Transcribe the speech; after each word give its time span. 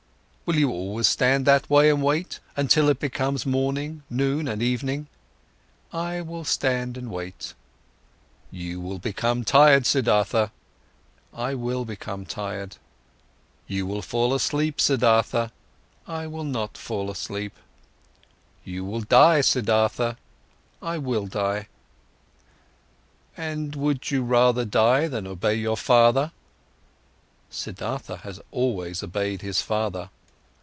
"Will 0.43 0.59
you 0.59 0.69
always 0.71 1.07
stand 1.07 1.45
that 1.45 1.69
way 1.69 1.89
and 1.89 2.03
wait, 2.03 2.41
until 2.57 2.89
it'll 2.89 2.99
becomes 2.99 3.45
morning, 3.45 4.03
noon, 4.09 4.49
and 4.49 4.61
evening?" 4.61 5.07
"I 5.93 6.19
will 6.19 6.43
stand 6.43 6.97
and 6.97 7.09
wait." 7.09 7.53
"You 8.51 8.81
will 8.81 8.99
become 8.99 9.45
tired, 9.45 9.85
Siddhartha." 9.85 10.49
"I 11.33 11.55
will 11.55 11.85
become 11.85 12.25
tired." 12.25 12.75
"You 13.65 13.85
will 13.85 14.01
fall 14.01 14.33
asleep, 14.33 14.81
Siddhartha." 14.81 15.51
"I 16.05 16.27
will 16.27 16.43
not 16.43 16.77
fall 16.77 17.09
asleep." 17.09 17.53
"You 18.65 18.83
will 18.83 18.99
die, 18.99 19.39
Siddhartha." 19.39 20.15
"I 20.81 20.97
will 20.97 21.27
die." 21.27 21.69
"And 23.37 23.73
would 23.77 24.11
you 24.11 24.21
rather 24.21 24.65
die, 24.65 25.07
than 25.07 25.25
obey 25.27 25.55
your 25.55 25.77
father?" 25.77 26.33
"Siddhartha 27.49 28.17
has 28.23 28.41
always 28.51 29.01
obeyed 29.01 29.41
his 29.43 29.61
father." 29.61 30.09